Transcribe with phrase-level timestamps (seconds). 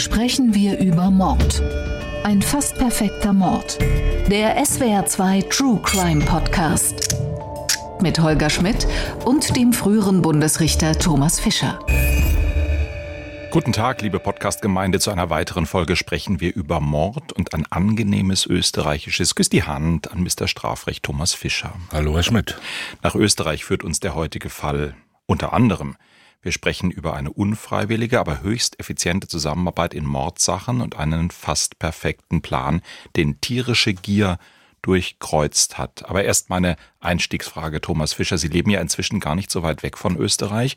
[0.00, 1.62] sprechen wir über Mord.
[2.24, 3.78] Ein fast perfekter Mord.
[4.30, 7.16] Der SWR2 True Crime Podcast.
[8.00, 8.86] Mit Holger Schmidt
[9.26, 11.78] und dem früheren Bundesrichter Thomas Fischer.
[13.50, 15.00] Guten Tag, liebe Podcast-Gemeinde.
[15.00, 20.10] Zu einer weiteren Folge sprechen wir über Mord und ein angenehmes österreichisches Küss die Hand
[20.10, 20.48] an Mr.
[20.48, 21.74] Strafrecht Thomas Fischer.
[21.92, 22.58] Hallo, Herr Schmidt.
[23.02, 24.94] Nach Österreich führt uns der heutige Fall
[25.26, 25.96] unter anderem.
[26.42, 32.40] Wir sprechen über eine unfreiwillige, aber höchst effiziente Zusammenarbeit in Mordsachen und einen fast perfekten
[32.40, 32.80] Plan,
[33.14, 34.38] den tierische Gier
[34.82, 36.08] durchkreuzt hat.
[36.08, 38.38] Aber erst meine Einstiegsfrage, Thomas Fischer.
[38.38, 40.76] Sie leben ja inzwischen gar nicht so weit weg von Österreich.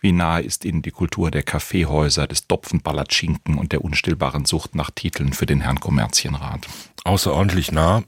[0.00, 4.90] Wie nahe ist Ihnen die Kultur der Kaffeehäuser, des Dopfenballatschinken und der unstillbaren Sucht nach
[4.90, 6.66] Titeln für den Herrn Kommerzienrat?
[7.04, 8.04] Außerordentlich nah,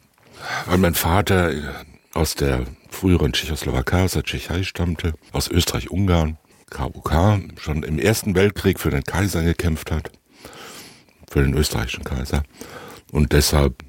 [0.66, 1.52] weil mein Vater
[2.12, 6.36] aus der früheren Tschechoslowakei, aus der Tschechei stammte, aus Österreich-Ungarn,
[6.70, 7.12] KUK,
[7.58, 10.10] schon im Ersten Weltkrieg für den Kaiser gekämpft hat,
[11.30, 12.42] für den österreichischen Kaiser.
[13.12, 13.82] Und deshalb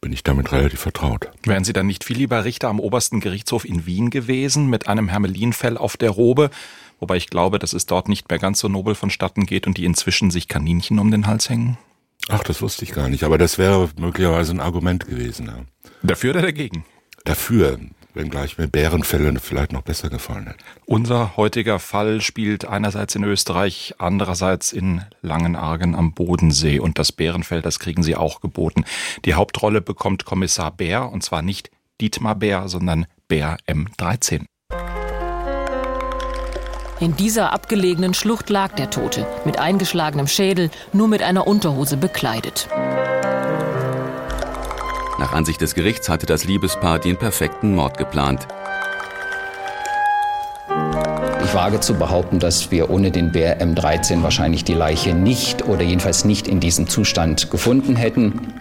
[0.00, 1.28] bin ich damit relativ vertraut.
[1.44, 5.08] Wären Sie dann nicht viel lieber Richter am obersten Gerichtshof in Wien gewesen, mit einem
[5.08, 6.50] Hermelinfell auf der Robe?
[6.98, 9.84] Wobei ich glaube, dass es dort nicht mehr ganz so nobel vonstatten geht und die
[9.84, 11.78] inzwischen sich Kaninchen um den Hals hängen.
[12.28, 15.46] Ach, das wusste ich gar nicht, aber das wäre möglicherweise ein Argument gewesen.
[15.46, 15.64] Ja.
[16.02, 16.84] Dafür oder dagegen?
[17.24, 17.78] Dafür
[18.14, 20.62] wenngleich mir Bärenfälle vielleicht noch besser gefallen hätten.
[20.86, 27.62] Unser heutiger Fall spielt einerseits in Österreich, andererseits in Langenargen am Bodensee und das Bärenfell,
[27.62, 28.84] das kriegen Sie auch geboten.
[29.24, 34.44] Die Hauptrolle bekommt Kommissar Bär und zwar nicht Dietmar Bär, sondern Bär M13.
[37.00, 42.68] In dieser abgelegenen Schlucht lag der Tote, mit eingeschlagenem Schädel, nur mit einer Unterhose bekleidet.
[45.18, 48.46] Nach Ansicht des Gerichts hatte das Liebespaar den perfekten Mord geplant.
[51.44, 55.82] Ich wage zu behaupten, dass wir ohne den Bär M13 wahrscheinlich die Leiche nicht oder
[55.82, 58.54] jedenfalls nicht in diesem Zustand gefunden hätten.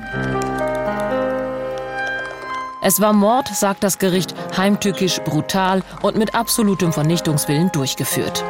[2.83, 8.43] Es war Mord, sagt das Gericht, heimtückisch, brutal und mit absolutem Vernichtungswillen durchgeführt.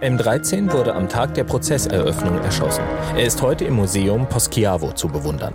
[0.00, 2.82] M13 wurde am Tag der Prozesseröffnung erschossen.
[3.14, 5.54] Er ist heute im Museum Poschiavo zu bewundern.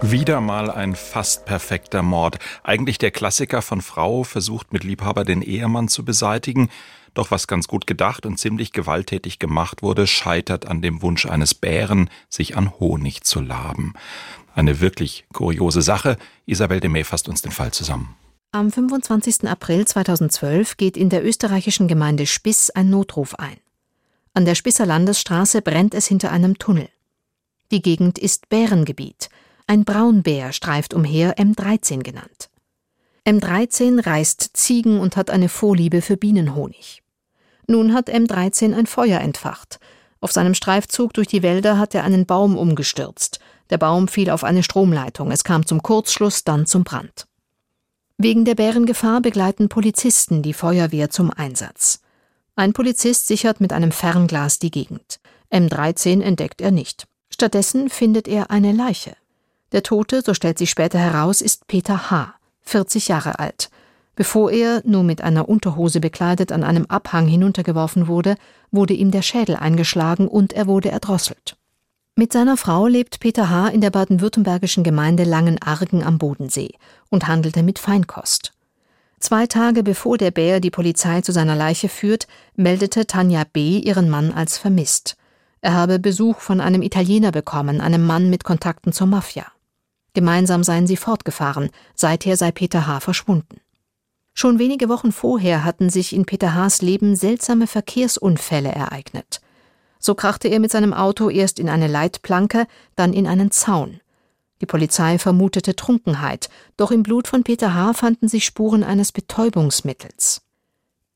[0.00, 2.38] Wieder mal ein fast perfekter Mord.
[2.62, 6.70] Eigentlich der Klassiker von Frau versucht mit Liebhaber den Ehemann zu beseitigen.
[7.14, 11.52] Doch was ganz gut gedacht und ziemlich gewalttätig gemacht wurde, scheitert an dem Wunsch eines
[11.52, 13.94] Bären, sich an Honig zu laben.
[14.54, 16.16] Eine wirklich kuriose Sache.
[16.46, 18.14] Isabel de May fasst uns den Fall zusammen.
[18.52, 19.48] Am 25.
[19.48, 23.56] April 2012 geht in der österreichischen Gemeinde Spiss ein Notruf ein.
[24.32, 26.88] An der Spisser Landesstraße brennt es hinter einem Tunnel.
[27.72, 29.28] Die Gegend ist Bärengebiet.
[29.70, 32.48] Ein Braunbär streift umher, M13 genannt.
[33.26, 37.02] M13 reißt Ziegen und hat eine Vorliebe für Bienenhonig.
[37.66, 39.78] Nun hat M13 ein Feuer entfacht.
[40.22, 43.40] Auf seinem Streifzug durch die Wälder hat er einen Baum umgestürzt.
[43.68, 45.30] Der Baum fiel auf eine Stromleitung.
[45.30, 47.26] Es kam zum Kurzschluss, dann zum Brand.
[48.16, 52.00] Wegen der Bärengefahr begleiten Polizisten die Feuerwehr zum Einsatz.
[52.56, 55.20] Ein Polizist sichert mit einem Fernglas die Gegend.
[55.52, 57.06] M13 entdeckt er nicht.
[57.28, 59.14] Stattdessen findet er eine Leiche.
[59.72, 63.70] Der Tote, so stellt sich später heraus, ist Peter H., 40 Jahre alt.
[64.16, 68.36] Bevor er, nur mit einer Unterhose bekleidet, an einem Abhang hinuntergeworfen wurde,
[68.70, 71.56] wurde ihm der Schädel eingeschlagen und er wurde erdrosselt.
[72.16, 73.68] Mit seiner Frau lebt Peter H.
[73.68, 76.74] in der baden-württembergischen Gemeinde Langenargen am Bodensee
[77.10, 78.54] und handelte mit Feinkost.
[79.20, 83.78] Zwei Tage bevor der Bär die Polizei zu seiner Leiche führt, meldete Tanja B.
[83.78, 85.16] ihren Mann als vermisst.
[85.60, 89.46] Er habe Besuch von einem Italiener bekommen, einem Mann mit Kontakten zur Mafia.
[90.14, 93.00] Gemeinsam seien sie fortgefahren, seither sei Peter H.
[93.00, 93.60] verschwunden.
[94.34, 99.40] Schon wenige Wochen vorher hatten sich in Peter H.s Leben seltsame Verkehrsunfälle ereignet.
[99.98, 104.00] So krachte er mit seinem Auto erst in eine Leitplanke, dann in einen Zaun.
[104.60, 107.94] Die Polizei vermutete Trunkenheit, doch im Blut von Peter H.
[107.94, 110.42] fanden sich Spuren eines Betäubungsmittels.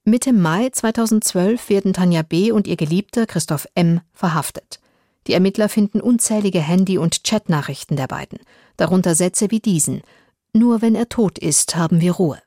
[0.04, 2.50] Mitte Mai 2012 werden Tanja B.
[2.50, 4.00] und ihr Geliebter Christoph M.
[4.12, 4.80] verhaftet.
[5.26, 8.38] Die Ermittler finden unzählige Handy- und Chatnachrichten der beiden,
[8.76, 10.02] darunter Sätze wie diesen
[10.52, 12.38] Nur wenn er tot ist, haben wir Ruhe.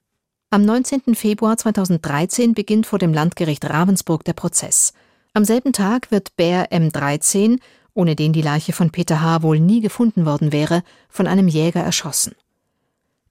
[0.49, 1.15] Am 19.
[1.15, 4.93] Februar 2013 beginnt vor dem Landgericht Ravensburg der Prozess.
[5.33, 7.59] Am selben Tag wird Bär M13,
[7.93, 9.41] ohne den die Leiche von Peter H.
[9.41, 12.35] wohl nie gefunden worden wäre, von einem Jäger erschossen.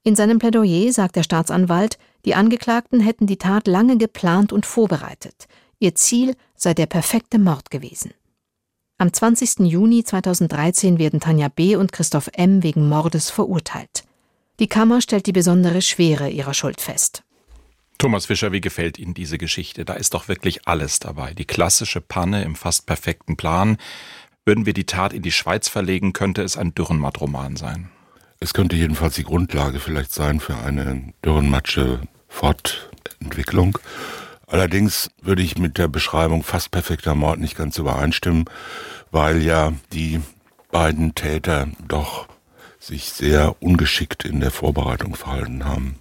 [0.03, 5.47] In seinem Plädoyer sagt der Staatsanwalt, die Angeklagten hätten die Tat lange geplant und vorbereitet.
[5.79, 8.13] Ihr Ziel sei der perfekte Mord gewesen.
[8.97, 9.59] Am 20.
[9.59, 11.75] Juni 2013 werden Tanja B.
[11.75, 12.63] und Christoph M.
[12.63, 14.05] wegen Mordes verurteilt.
[14.59, 17.23] Die Kammer stellt die besondere Schwere ihrer Schuld fest.
[17.97, 19.83] Thomas Fischer, wie gefällt Ihnen diese Geschichte?
[19.83, 21.33] Da ist doch wirklich alles dabei.
[21.33, 23.75] Die klassische Panne im fast perfekten Plan.
[24.45, 27.89] Würden wir die Tat in die Schweiz verlegen, könnte es ein Dürrenmatt-Roman sein.
[28.39, 33.77] Es könnte jedenfalls die Grundlage vielleicht sein für eine Dürrenmatsche-Fortentwicklung.
[34.55, 38.45] Allerdings würde ich mit der Beschreibung fast perfekter Mord nicht ganz übereinstimmen,
[39.11, 40.21] weil ja die
[40.71, 42.29] beiden Täter doch
[42.79, 45.99] sich sehr ungeschickt in der Vorbereitung verhalten haben,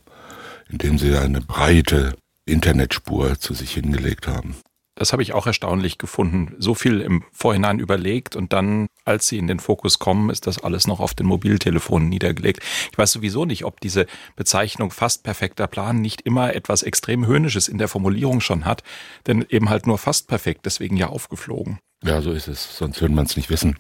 [0.71, 2.15] indem sie eine breite
[2.47, 4.55] Internetspur zu sich hingelegt haben.
[4.95, 6.55] Das habe ich auch erstaunlich gefunden.
[6.61, 10.62] So viel im Vorhinein überlegt und dann, als sie in den Fokus kommen, ist das
[10.62, 12.62] alles noch auf den Mobiltelefonen niedergelegt.
[12.91, 14.06] Ich weiß sowieso nicht, ob diese
[14.37, 18.83] Bezeichnung fast perfekter Plan nicht immer etwas extrem Höhnisches in der Formulierung schon hat,
[19.27, 21.79] denn eben halt nur fast perfekt, deswegen ja aufgeflogen.
[22.03, 23.79] Ja, so ist es, sonst würde man es nicht wissen.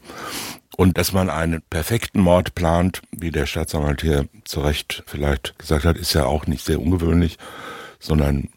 [0.76, 5.84] Und dass man einen perfekten Mord plant, wie der Staatsanwalt hier zu Recht vielleicht gesagt
[5.84, 7.38] hat, ist ja auch nicht sehr ungewöhnlich,
[8.00, 8.48] sondern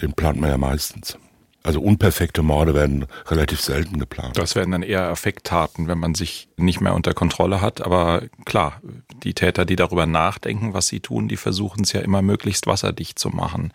[0.00, 1.16] den plant man ja meistens.
[1.64, 4.36] Also unperfekte Morde werden relativ selten geplant.
[4.36, 7.80] Das werden dann eher Affekttaten, wenn man sich nicht mehr unter Kontrolle hat.
[7.80, 8.82] Aber klar,
[9.22, 13.18] die Täter, die darüber nachdenken, was sie tun, die versuchen es ja immer möglichst wasserdicht
[13.18, 13.72] zu machen.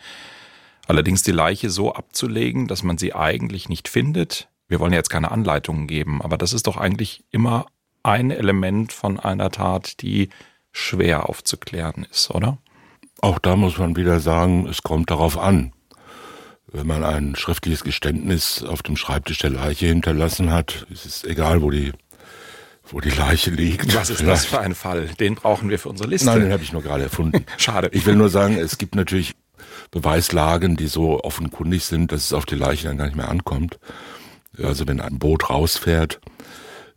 [0.88, 4.50] Allerdings die Leiche so abzulegen, dass man sie eigentlich nicht findet.
[4.68, 7.66] Wir wollen jetzt keine Anleitungen geben, aber das ist doch eigentlich immer
[8.04, 10.30] ein Element von einer Tat, die
[10.72, 12.60] schwer aufzuklären ist, oder?
[13.20, 15.74] Auch da muss man wieder sagen, es kommt darauf an
[16.72, 21.62] wenn man ein schriftliches Geständnis auf dem Schreibtisch der Leiche hinterlassen hat, ist es egal,
[21.62, 21.92] wo die,
[22.84, 23.96] wo die Leiche liegt.
[23.96, 25.08] Was ist das für ein Fall?
[25.20, 26.28] Den brauchen wir für unsere Liste.
[26.28, 27.46] Nein, den habe ich nur gerade erfunden.
[27.58, 27.90] Schade.
[27.94, 29.36] Ich will nur sagen, es gibt natürlich
[29.92, 33.80] Beweislagen, die so offenkundig sind, dass es auf die Leiche dann gar nicht mehr ankommt.
[34.62, 36.20] Also wenn ein Boot rausfährt,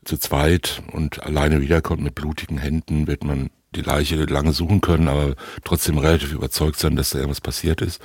[0.05, 5.09] zu zweit und alleine wiederkommt mit blutigen Händen, wird man die Leiche lange suchen können,
[5.09, 5.35] aber
[5.65, 8.01] trotzdem relativ überzeugt sein, dass da irgendwas passiert ist.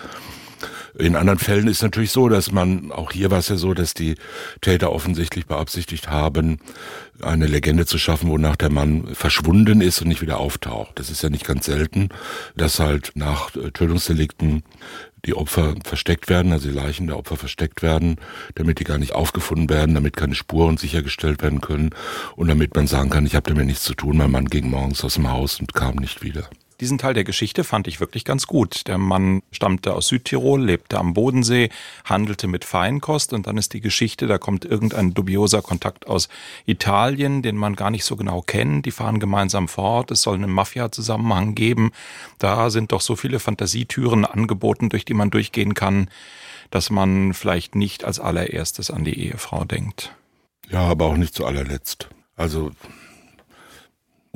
[0.97, 3.93] In anderen Fällen ist natürlich so, dass man, auch hier war es ja so, dass
[3.93, 4.15] die
[4.61, 6.59] Täter offensichtlich beabsichtigt haben,
[7.21, 10.91] eine Legende zu schaffen, wonach der Mann verschwunden ist und nicht wieder auftaucht.
[10.95, 12.09] Das ist ja nicht ganz selten,
[12.55, 14.63] dass halt nach äh, Tötungsdelikten
[15.25, 18.17] die Opfer versteckt werden, also die Leichen der Opfer versteckt werden,
[18.55, 21.89] damit die gar nicht aufgefunden werden, damit keine Spuren sichergestellt werden können
[22.35, 25.03] und damit man sagen kann, ich habe damit nichts zu tun, mein Mann ging morgens
[25.03, 26.49] aus dem Haus und kam nicht wieder.
[26.79, 28.87] Diesen Teil der Geschichte fand ich wirklich ganz gut.
[28.87, 31.69] Der Mann stammte aus Südtirol, lebte am Bodensee,
[32.05, 36.29] handelte mit Feinkost und dann ist die Geschichte, da kommt irgendein dubioser Kontakt aus
[36.65, 38.85] Italien, den man gar nicht so genau kennt.
[38.85, 41.91] Die fahren gemeinsam fort, es soll einen Mafia-Zusammenhang geben.
[42.37, 46.11] Da sind doch so viele Fantasietüren angeboten, durch die man durchgehen kann,
[46.69, 50.13] dass man vielleicht nicht als allererstes an die Ehefrau denkt.
[50.69, 52.09] Ja, aber auch nicht zu allerletzt.
[52.35, 52.71] Also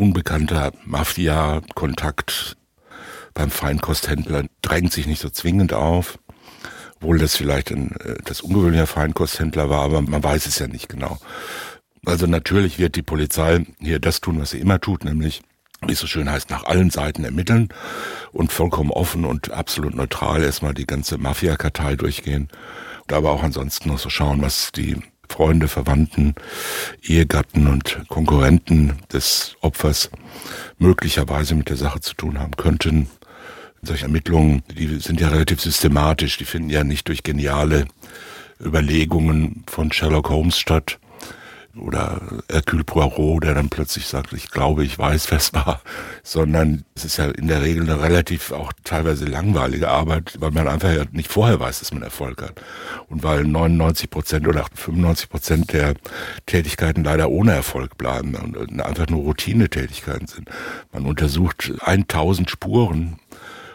[0.01, 2.57] unbekannter Mafia-Kontakt
[3.35, 6.17] beim Feinkosthändler drängt sich nicht so zwingend auf.
[6.95, 10.89] Obwohl das vielleicht ein äh, das ungewöhnlicher Feinkosthändler war, aber man weiß es ja nicht
[10.89, 11.19] genau.
[12.03, 15.43] Also natürlich wird die Polizei hier das tun, was sie immer tut, nämlich
[15.85, 17.69] wie es so schön heißt, nach allen Seiten ermitteln
[18.31, 22.49] und vollkommen offen und absolut neutral erstmal die ganze Mafia-Kartei durchgehen.
[23.11, 24.97] Aber auch ansonsten noch so schauen, was die
[25.31, 26.35] Freunde, Verwandten,
[27.01, 30.11] Ehegatten und Konkurrenten des Opfers
[30.77, 33.09] möglicherweise mit der Sache zu tun haben könnten.
[33.81, 37.85] Solche Ermittlungen, die sind ja relativ systematisch, die finden ja nicht durch geniale
[38.63, 40.99] Überlegungen von Sherlock Holmes statt,
[41.77, 45.81] oder Hercule Poirot, der dann plötzlich sagt, ich glaube, ich weiß, wer es war,
[46.23, 50.67] sondern es ist ja in der Regel eine relativ auch teilweise langweilige Arbeit, weil man
[50.67, 52.61] einfach ja nicht vorher weiß, dass man Erfolg hat.
[53.09, 55.95] Und weil 99 Prozent oder 95 Prozent der
[56.45, 60.49] Tätigkeiten leider ohne Erfolg bleiben und einfach nur Routinetätigkeiten sind.
[60.91, 63.19] Man untersucht 1000 Spuren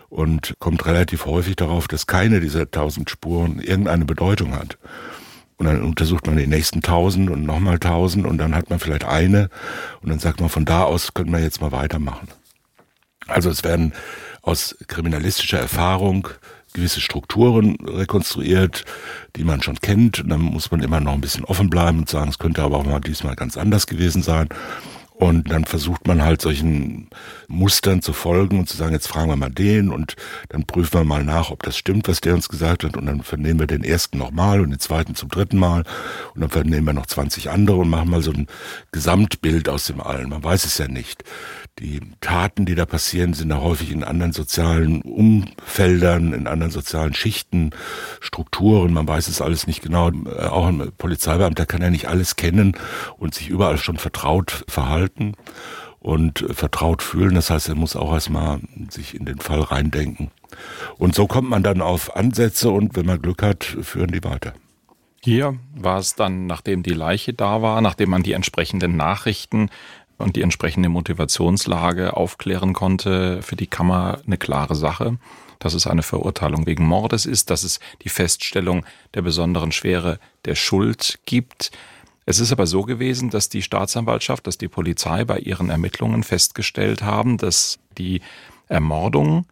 [0.09, 4.79] und kommt relativ häufig darauf, dass keine dieser 1000 Spuren irgendeine Bedeutung hat.
[5.59, 9.05] Und dann untersucht man die nächsten tausend und nochmal tausend und dann hat man vielleicht
[9.05, 9.49] eine
[10.03, 12.29] und dann sagt man, von da aus können wir jetzt mal weitermachen.
[13.27, 13.93] Also es werden
[14.43, 16.29] aus kriminalistischer Erfahrung
[16.77, 18.85] gewisse Strukturen rekonstruiert,
[19.35, 20.21] die man schon kennt.
[20.21, 22.77] Und dann muss man immer noch ein bisschen offen bleiben und sagen, es könnte aber
[22.77, 24.49] auch mal diesmal ganz anders gewesen sein.
[25.19, 27.09] Und dann versucht man halt solchen
[27.49, 30.15] Mustern zu folgen und zu sagen, jetzt fragen wir mal den und
[30.51, 32.99] dann prüfen wir mal nach, ob das stimmt, was der uns gesagt hat.
[32.99, 35.85] Und dann vernehmen wir den ersten nochmal und den zweiten zum dritten Mal.
[36.35, 38.47] Und dann vernehmen wir noch 20 andere und machen mal so ein
[38.93, 40.29] Gesamtbild aus dem allen.
[40.29, 41.25] Man weiß es ja nicht.
[41.79, 47.15] Die Taten, die da passieren, sind da häufig in anderen sozialen Umfeldern, in anderen sozialen
[47.15, 47.71] Schichten,
[48.21, 48.93] Strukturen.
[48.93, 50.11] Man weiß es alles nicht genau.
[50.41, 52.77] Auch ein Polizeibeamter kann ja nicht alles kennen
[53.19, 55.06] und sich überall schon vertraut verhalten
[56.01, 57.35] und vertraut fühlen.
[57.35, 58.61] Das heißt, er muss auch erstmal
[58.91, 60.31] sich in den Fall reindenken.
[60.99, 64.53] Und so kommt man dann auf Ansätze und wenn man Glück hat, führen die weiter.
[65.23, 69.71] Hier war es dann, nachdem die Leiche da war, nachdem man die entsprechenden Nachrichten
[70.19, 75.19] und die entsprechende Motivationslage aufklären konnte, für die Kammer eine klare Sache,
[75.59, 78.85] dass es eine Verurteilung wegen Mordes ist, dass es die Feststellung
[79.15, 81.71] der besonderen Schwere der Schuld gibt.
[82.29, 87.03] Es ist aber so gewesen, dass die Staatsanwaltschaft, dass die Polizei bei ihren Ermittlungen festgestellt
[87.03, 88.21] haben, dass die
[88.69, 89.47] Ermordung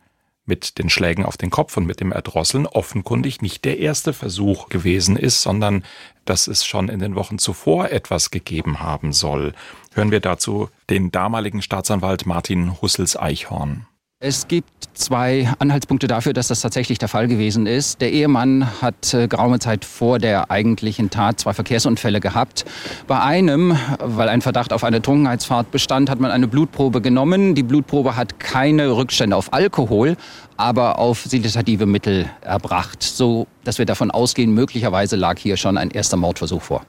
[0.45, 4.69] mit den Schlägen auf den Kopf und mit dem Erdrosseln offenkundig nicht der erste Versuch
[4.69, 5.85] gewesen ist, sondern
[6.25, 9.54] dass es schon in den Wochen zuvor etwas gegeben haben soll.
[9.95, 13.87] Hören wir dazu den damaligen Staatsanwalt Martin Hussels-Eichhorn.
[14.26, 18.00] Es gibt zwei Anhaltspunkte dafür, dass das tatsächlich der Fall gewesen ist.
[18.00, 22.64] Der Ehemann hat äh, geraume Zeit vor der eigentlichen Tat zwei Verkehrsunfälle gehabt.
[23.06, 27.54] Bei einem, weil ein Verdacht auf eine Trunkenheitsfahrt bestand, hat man eine Blutprobe genommen.
[27.54, 30.16] Die Blutprobe hat keine Rückstände auf Alkohol,
[30.56, 35.90] aber auf seditative Mittel erbracht, so dass wir davon ausgehen, möglicherweise lag hier schon ein
[35.90, 36.87] erster Mordversuch vor.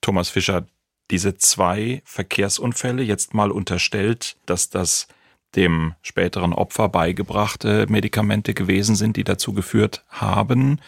[0.00, 0.64] Thomas Fischer,
[1.10, 5.08] diese zwei Verkehrsunfälle jetzt mal unterstellt, dass das
[5.56, 10.80] dem späteren Opfer beigebrachte Medikamente gewesen sind, die dazu geführt haben,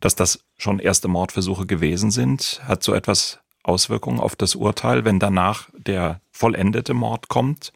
[0.00, 2.60] dass das schon erste Mordversuche gewesen sind?
[2.64, 7.72] Hat so etwas Auswirkungen auf das Urteil, wenn danach der vollendete Mord kommt?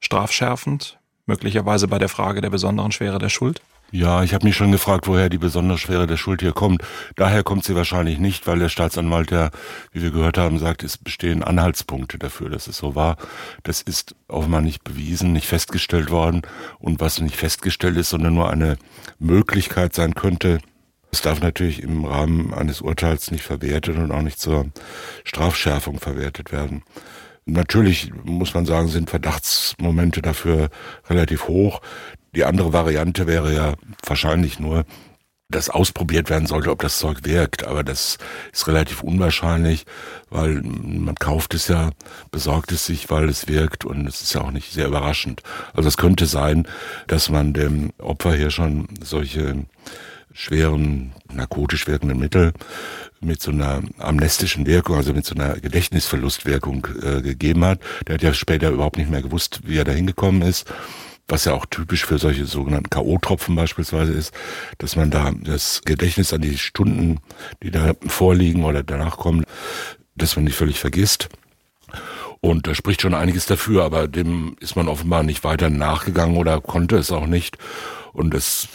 [0.00, 0.98] Strafschärfend?
[1.26, 3.62] Möglicherweise bei der Frage der besonderen Schwere der Schuld?
[3.94, 6.82] Ja, ich habe mich schon gefragt, woher die besonders Schwere der Schuld hier kommt.
[7.14, 9.50] Daher kommt sie wahrscheinlich nicht, weil der Staatsanwalt ja,
[9.92, 13.18] wie wir gehört haben, sagt, es bestehen Anhaltspunkte dafür, dass es so war.
[13.64, 16.40] Das ist offenbar nicht bewiesen, nicht festgestellt worden.
[16.78, 18.78] Und was nicht festgestellt ist, sondern nur eine
[19.18, 20.60] Möglichkeit sein könnte,
[21.10, 24.70] es darf natürlich im Rahmen eines Urteils nicht verwertet und auch nicht zur
[25.24, 26.82] Strafschärfung verwertet werden.
[27.44, 30.70] Natürlich muss man sagen, sind Verdachtsmomente dafür
[31.10, 31.82] relativ hoch.
[32.34, 33.74] Die andere Variante wäre ja
[34.06, 34.84] wahrscheinlich nur,
[35.50, 37.64] dass ausprobiert werden sollte, ob das Zeug wirkt.
[37.66, 38.16] Aber das
[38.52, 39.84] ist relativ unwahrscheinlich,
[40.30, 41.90] weil man kauft es ja,
[42.30, 45.42] besorgt es sich, weil es wirkt und es ist ja auch nicht sehr überraschend.
[45.74, 46.66] Also es könnte sein,
[47.06, 49.66] dass man dem Opfer hier schon solche
[50.32, 52.54] schweren narkotisch wirkenden Mittel
[53.20, 57.80] mit so einer amnestischen Wirkung, also mit so einer Gedächtnisverlustwirkung äh, gegeben hat.
[58.06, 60.66] Der hat ja später überhaupt nicht mehr gewusst, wie er da hingekommen ist
[61.28, 64.34] was ja auch typisch für solche sogenannten K.O.-Tropfen beispielsweise ist,
[64.78, 67.20] dass man da das Gedächtnis an die Stunden,
[67.62, 69.44] die da vorliegen oder danach kommen,
[70.14, 71.28] dass man die völlig vergisst.
[72.40, 76.60] Und da spricht schon einiges dafür, aber dem ist man offenbar nicht weiter nachgegangen oder
[76.60, 77.56] konnte es auch nicht.
[78.12, 78.68] Und das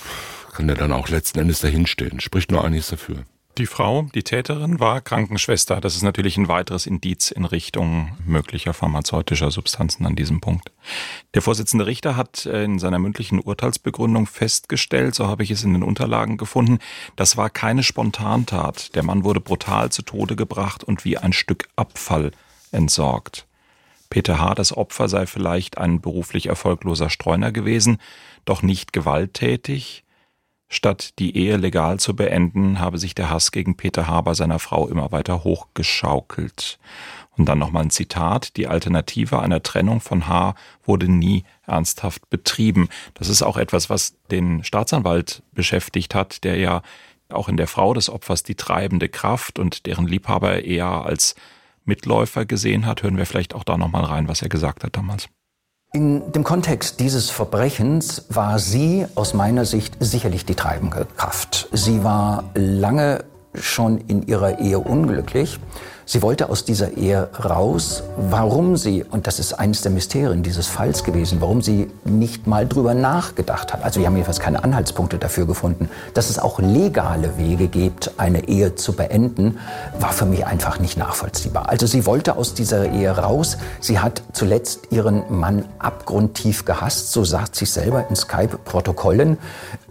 [0.54, 2.20] kann ja dann auch letzten Endes dahinstehen.
[2.22, 3.26] Spricht nur einiges dafür.
[3.58, 5.82] Die Frau, die Täterin, war Krankenschwester.
[5.82, 10.72] Das ist natürlich ein weiteres Indiz in Richtung möglicher pharmazeutischer Substanzen an diesem Punkt.
[11.34, 15.74] Der Vorsitzende Richter hat äh, in seiner mündlichen Urteilsbegründung festgestellt, so habe ich es in
[15.74, 16.78] den Unterlagen gefunden,
[17.16, 18.94] das war keine Spontantat.
[18.94, 22.34] Der Mann wurde brutal zu Tode gebracht und wie ein Stück Abfall
[22.72, 23.48] entsorgt.
[24.12, 27.98] Peter H., das Opfer, sei vielleicht ein beruflich erfolgloser Streuner gewesen,
[28.46, 30.04] doch nicht gewalttätig,
[30.70, 34.88] Statt die Ehe legal zu beenden, habe sich der Hass gegen Peter Haber seiner Frau
[34.88, 36.78] immer weiter hochgeschaukelt.
[37.38, 38.58] Und dann nochmal ein Zitat.
[38.58, 42.90] Die Alternative einer Trennung von H wurde nie ernsthaft betrieben.
[43.14, 46.82] Das ist auch etwas, was den Staatsanwalt beschäftigt hat, der ja
[47.30, 51.36] auch in der Frau des Opfers die treibende Kraft und deren Liebhaber eher als
[51.86, 53.04] Mitläufer gesehen hat.
[53.04, 55.30] Hören wir vielleicht auch da nochmal rein, was er gesagt hat damals.
[55.98, 61.70] In dem Kontext dieses Verbrechens war sie aus meiner Sicht sicherlich die treibende Kraft.
[61.72, 63.24] Sie war lange
[63.56, 65.60] schon in ihrer Ehe unglücklich.
[66.10, 68.02] Sie wollte aus dieser Ehe raus.
[68.16, 72.66] Warum sie, und das ist eines der Mysterien dieses Falls gewesen, warum sie nicht mal
[72.66, 73.84] drüber nachgedacht hat.
[73.84, 78.48] Also wir haben jedenfalls keine Anhaltspunkte dafür gefunden, dass es auch legale Wege gibt, eine
[78.48, 79.58] Ehe zu beenden,
[80.00, 81.68] war für mich einfach nicht nachvollziehbar.
[81.68, 83.58] Also sie wollte aus dieser Ehe raus.
[83.82, 89.38] Sie hat zuletzt ihren Mann abgrundtief gehasst, so sagt sie selber in Skype-Protokollen.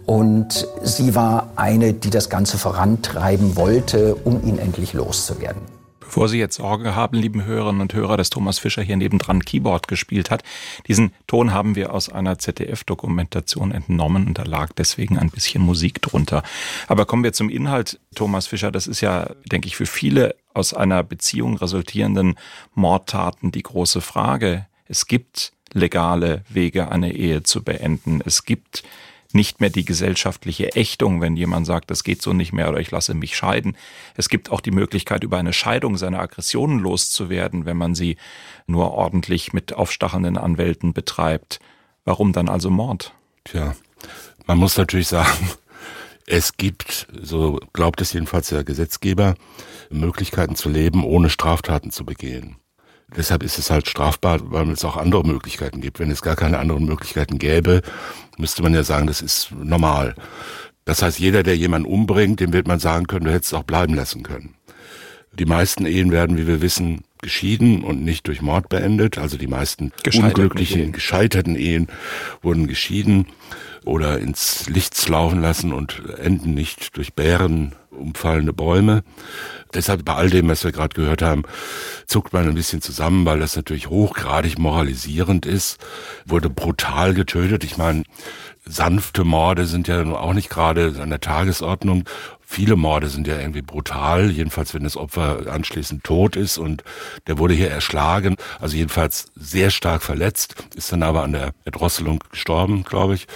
[0.07, 5.76] Und sie war eine, die das Ganze vorantreiben wollte, um ihn endlich loszuwerden.
[6.07, 9.89] Bevor Sie jetzt Sorge haben, lieben Hörerinnen und Hörer, dass Thomas Fischer hier nebendran Keyboard
[9.89, 10.41] gespielt hat.
[10.87, 16.01] Diesen Ton haben wir aus einer ZDF-Dokumentation entnommen und da lag deswegen ein bisschen Musik
[16.01, 16.43] drunter.
[16.87, 18.71] Aber kommen wir zum Inhalt, Thomas Fischer.
[18.71, 22.35] Das ist ja, denke ich, für viele aus einer Beziehung resultierenden
[22.73, 24.65] Mordtaten die große Frage.
[24.85, 28.21] Es gibt legale Wege, eine Ehe zu beenden.
[28.25, 28.83] Es gibt
[29.33, 32.91] nicht mehr die gesellschaftliche Ächtung, wenn jemand sagt, das geht so nicht mehr oder ich
[32.91, 33.77] lasse mich scheiden.
[34.15, 38.17] Es gibt auch die Möglichkeit, über eine Scheidung seine Aggressionen loszuwerden, wenn man sie
[38.65, 41.59] nur ordentlich mit aufstachelnden Anwälten betreibt.
[42.05, 43.13] Warum dann also Mord?
[43.43, 43.75] Tja,
[44.45, 45.49] Man muss natürlich sagen,
[46.25, 49.35] es gibt, so glaubt es jedenfalls der Gesetzgeber,
[49.89, 52.57] Möglichkeiten zu leben, ohne Straftaten zu begehen.
[53.15, 55.99] Deshalb ist es halt strafbar, weil es auch andere Möglichkeiten gibt.
[55.99, 57.81] Wenn es gar keine anderen Möglichkeiten gäbe,
[58.37, 60.15] müsste man ja sagen, das ist normal.
[60.83, 63.63] Das heißt, jeder, der jemanden umbringt, dem wird man sagen können, du hättest es auch
[63.63, 64.55] bleiben lassen können.
[65.33, 69.17] Die meisten Ehen werden, wie wir wissen, geschieden und nicht durch Mord beendet.
[69.17, 70.91] Also die meisten unglücklichen, Ehen.
[70.91, 71.87] gescheiterten Ehen
[72.41, 73.27] wurden geschieden
[73.87, 79.03] oder ins Licht laufen lassen und enden nicht durch Bären umfallende Bäume.
[79.73, 81.43] Deshalb bei all dem, was wir gerade gehört haben,
[82.05, 85.77] zuckt man ein bisschen zusammen, weil das natürlich hochgradig moralisierend ist,
[86.25, 87.63] wurde brutal getötet.
[87.63, 88.03] Ich meine,
[88.65, 92.03] sanfte Morde sind ja auch nicht gerade an der Tagesordnung
[92.49, 96.81] Viele Morde sind ja irgendwie brutal, jedenfalls wenn das Opfer anschließend tot ist und
[97.27, 102.23] der wurde hier erschlagen, also jedenfalls sehr stark verletzt, ist dann aber an der Erdrosselung
[102.31, 103.27] gestorben, glaube ich.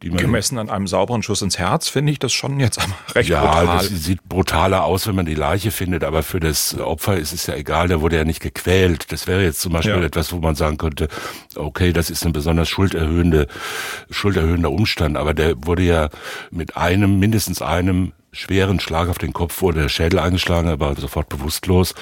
[0.00, 2.80] Gemessen an einem sauberen Schuss ins Herz finde ich das schon jetzt
[3.14, 3.66] recht ja, brutal.
[3.66, 7.34] Ja, das sieht brutaler aus, wenn man die Leiche findet, aber für das Opfer ist
[7.34, 9.12] es ja egal, der wurde ja nicht gequält.
[9.12, 10.02] Das wäre jetzt zum Beispiel ja.
[10.02, 11.08] etwas, wo man sagen könnte,
[11.54, 13.46] okay, das ist ein besonders schulderhöhende,
[14.08, 16.08] schulderhöhender Umstand, aber der wurde ja
[16.50, 20.94] mit einem, mindestens einem schweren Schlag auf den Kopf wurde der Schädel eingeschlagen, er war
[20.96, 21.94] sofort bewusstlos.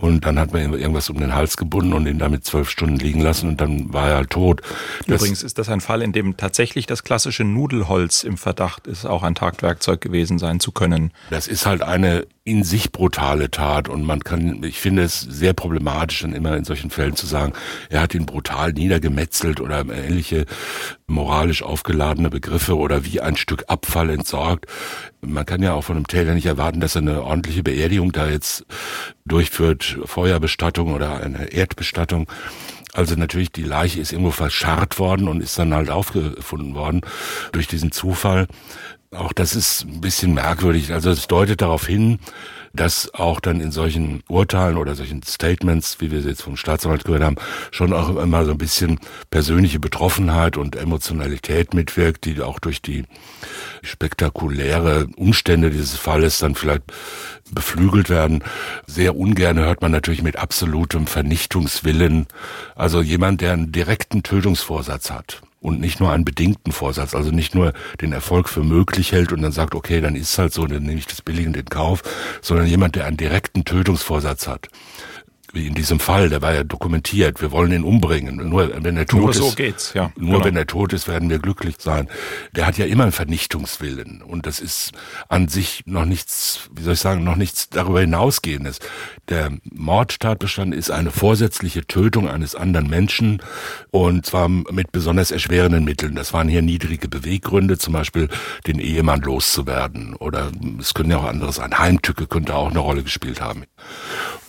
[0.00, 2.96] Und dann hat man ihm irgendwas um den Hals gebunden und ihn damit zwölf Stunden
[2.96, 4.62] liegen lassen und dann war er halt tot.
[5.06, 9.04] Das Übrigens ist das ein Fall, in dem tatsächlich das klassische Nudelholz im Verdacht ist,
[9.04, 11.12] auch ein Taktwerkzeug gewesen sein zu können.
[11.28, 15.52] Das ist halt eine in sich brutale Tat und man kann, ich finde es sehr
[15.52, 17.52] problematisch, dann immer in solchen Fällen zu sagen,
[17.88, 20.46] er hat ihn brutal niedergemetzelt oder ähnliche
[21.06, 24.66] moralisch aufgeladene Begriffe oder wie ein Stück Abfall entsorgt.
[25.20, 28.28] Man kann ja auch von einem Täter nicht erwarten, dass er eine ordentliche Beerdigung da
[28.28, 28.66] jetzt
[29.24, 32.28] durchführt, Feuerbestattung oder eine Erdbestattung.
[32.92, 37.02] Also natürlich, die Leiche ist irgendwo verscharrt worden und ist dann halt aufgefunden worden
[37.52, 38.48] durch diesen Zufall.
[39.12, 40.92] Auch das ist ein bisschen merkwürdig.
[40.92, 42.20] Also es deutet darauf hin,
[42.72, 47.04] dass auch dann in solchen Urteilen oder solchen Statements, wie wir sie jetzt vom Staatsanwalt
[47.04, 47.34] gehört haben,
[47.72, 53.04] schon auch immer so ein bisschen persönliche Betroffenheit und Emotionalität mitwirkt, die auch durch die
[53.82, 56.84] spektakuläre Umstände dieses Falles dann vielleicht
[57.50, 58.44] beflügelt werden.
[58.86, 62.28] Sehr ungern hört man natürlich mit absolutem Vernichtungswillen.
[62.76, 67.54] Also jemand, der einen direkten Tötungsvorsatz hat und nicht nur einen bedingten Vorsatz, also nicht
[67.54, 70.66] nur den Erfolg für möglich hält und dann sagt, okay, dann ist es halt so,
[70.66, 72.02] dann nehme ich das billigend in Kauf,
[72.40, 74.68] sondern jemand, der einen direkten Tötungsvorsatz hat
[75.52, 78.48] wie in diesem Fall, der war ja dokumentiert, wir wollen ihn umbringen.
[78.48, 80.12] Nur wenn er tot nur ist, so geht's, ja.
[80.16, 80.44] Nur genau.
[80.44, 82.08] wenn er tot ist, werden wir glücklich sein.
[82.54, 84.92] Der hat ja immer einen Vernichtungswillen und das ist
[85.28, 88.78] an sich noch nichts, wie soll ich sagen, noch nichts darüber hinausgehendes.
[89.28, 93.42] Der Mordtatbestand ist eine vorsätzliche Tötung eines anderen Menschen
[93.90, 96.14] und zwar mit besonders erschwerenden Mitteln.
[96.14, 98.28] Das waren hier niedrige Beweggründe, zum Beispiel
[98.66, 101.78] den Ehemann loszuwerden oder es können ja auch andere sein.
[101.78, 103.64] Heimtücke könnte auch eine Rolle gespielt haben.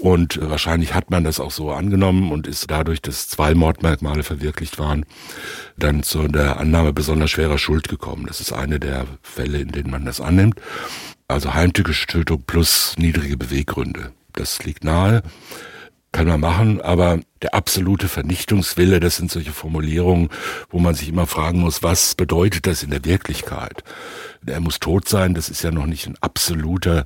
[0.01, 4.79] Und wahrscheinlich hat man das auch so angenommen und ist dadurch, dass zwei Mordmerkmale verwirklicht
[4.79, 5.05] waren,
[5.77, 8.25] dann zu der Annahme besonders schwerer Schuld gekommen.
[8.25, 10.59] Das ist eine der Fälle, in denen man das annimmt.
[11.27, 14.11] Also heimtückische Tötung plus niedrige Beweggründe.
[14.33, 15.21] Das liegt nahe
[16.11, 20.29] kann man machen, aber der absolute Vernichtungswille, das sind solche Formulierungen,
[20.69, 23.83] wo man sich immer fragen muss, was bedeutet das in der Wirklichkeit?
[24.45, 27.05] Er muss tot sein, das ist ja noch nicht ein absoluter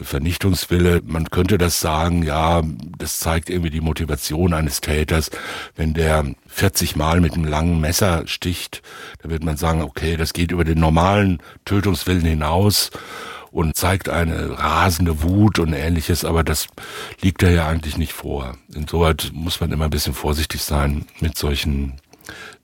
[0.00, 1.00] Vernichtungswille.
[1.04, 2.62] Man könnte das sagen, ja,
[2.98, 5.30] das zeigt irgendwie die Motivation eines Täters.
[5.74, 8.82] Wenn der 40 Mal mit einem langen Messer sticht,
[9.22, 12.90] dann wird man sagen, okay, das geht über den normalen Tötungswillen hinaus
[13.56, 16.66] und zeigt eine rasende Wut und ähnliches, aber das
[17.22, 18.58] liegt da ja eigentlich nicht vor.
[18.74, 21.94] Insoweit muss man immer ein bisschen vorsichtig sein mit solchen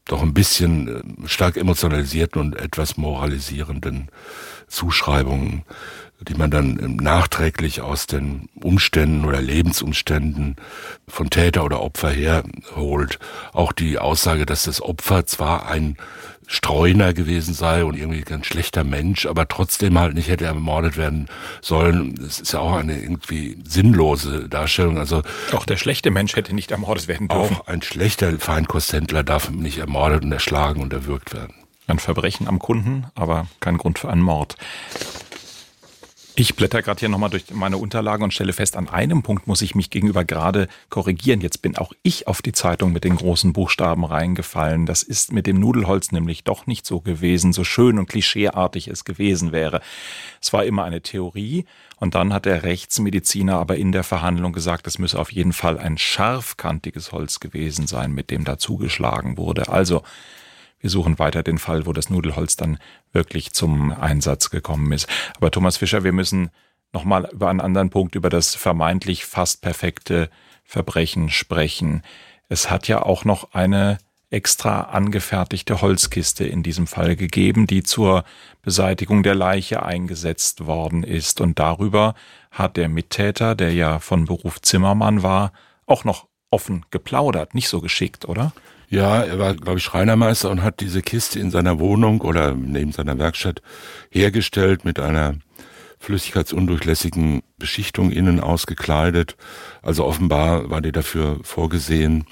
[0.05, 0.89] doch ein bisschen
[1.25, 4.09] äh, stark emotionalisierten und etwas moralisierenden
[4.67, 5.63] Zuschreibungen,
[6.21, 10.57] die man dann ähm, nachträglich aus den Umständen oder Lebensumständen
[11.09, 13.19] von Täter oder Opfer herholt.
[13.53, 15.97] Auch die Aussage, dass das Opfer zwar ein
[16.47, 21.29] Streuner gewesen sei und irgendwie ein schlechter Mensch, aber trotzdem halt nicht hätte ermordet werden
[21.61, 22.15] sollen.
[22.17, 24.99] Das ist ja auch eine irgendwie sinnlose Darstellung.
[24.99, 27.57] Also auch der schlechte Mensch hätte nicht ermordet werden dürfen.
[27.57, 31.55] Auch ein schlechter Feinkosthändler darf nicht ermordet und erschlagen und erwürgt werden.
[31.87, 34.57] Ein Verbrechen am Kunden, aber kein Grund für einen Mord.
[36.35, 39.61] Ich blätter gerade hier nochmal durch meine Unterlagen und stelle fest, an einem Punkt muss
[39.61, 41.43] ich mich gegenüber gerade korrigieren.
[41.43, 44.87] Jetzt bin auch ich auf die Zeitung mit den großen Buchstaben reingefallen.
[44.87, 49.05] Das ist mit dem Nudelholz nämlich doch nicht so gewesen, so schön und klischeeartig es
[49.05, 49.83] gewesen wäre.
[50.41, 51.67] Es war immer eine Theorie
[51.99, 55.79] und dann hat der Rechtsmediziner aber in der Verhandlung gesagt, es müsse auf jeden Fall
[55.79, 59.69] ein scharfkantiges Holz gewesen sein, mit dem da zugeschlagen wurde.
[59.69, 60.03] Also
[60.83, 62.79] wir suchen weiter den Fall, wo das Nudelholz dann
[63.13, 65.09] wirklich zum Einsatz gekommen ist.
[65.37, 66.51] Aber Thomas Fischer, wir müssen
[66.93, 70.29] nochmal über einen anderen Punkt, über das vermeintlich fast perfekte
[70.65, 72.03] Verbrechen sprechen.
[72.49, 73.99] Es hat ja auch noch eine
[74.31, 78.25] extra angefertigte Holzkiste in diesem Fall gegeben, die zur
[78.63, 81.41] Beseitigung der Leiche eingesetzt worden ist.
[81.41, 82.15] Und darüber
[82.51, 85.53] hat der Mittäter, der ja von Beruf Zimmermann war,
[85.87, 87.55] auch noch offen geplaudert.
[87.55, 88.53] Nicht so geschickt, oder?
[88.93, 92.93] Ja, er war, glaube ich, Schreinermeister und hat diese Kiste in seiner Wohnung oder neben
[92.93, 93.63] seiner Werkstatt
[94.11, 95.37] hergestellt mit einer
[95.99, 99.39] flüssigkeitsundurchlässigen Beschichtung innen ausgekleidet.
[99.81, 102.27] Also offenbar war die dafür vorgesehen,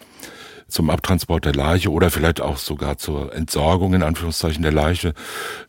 [0.68, 5.14] zum Abtransport der Leiche oder vielleicht auch sogar zur Entsorgung in Anführungszeichen der Leiche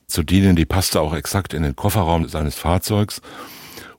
[0.08, 0.58] zu dienen.
[0.58, 3.22] Die passte auch exakt in den Kofferraum seines Fahrzeugs.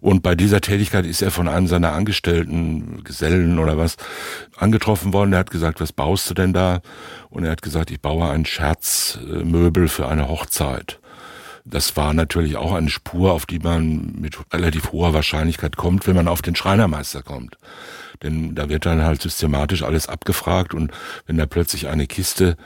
[0.03, 3.97] Und bei dieser Tätigkeit ist er von einem seiner Angestellten, Gesellen oder was,
[4.57, 5.33] angetroffen worden.
[5.33, 6.81] Er hat gesagt, was baust du denn da?
[7.31, 10.99] Und er hat gesagt, ich baue ein Scherzmöbel für eine Hochzeit.
[11.65, 16.17] Das war natürlich auch eine Spur, auf die man mit relativ hoher Wahrscheinlichkeit kommt, wenn
[16.17, 17.57] man auf den Schreinermeister kommt.
[18.25, 20.91] Denn da wird dann halt systematisch alles abgefragt und
[21.27, 22.57] wenn da plötzlich eine Kiste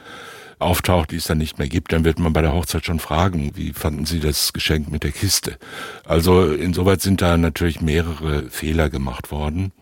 [0.58, 3.52] auftaucht, die es dann nicht mehr gibt, dann wird man bei der Hochzeit schon fragen,
[3.54, 5.58] wie fanden Sie das Geschenk mit der Kiste?
[6.04, 9.72] Also insoweit sind da natürlich mehrere Fehler gemacht worden.